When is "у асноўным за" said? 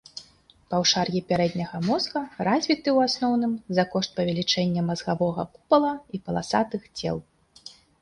2.97-3.87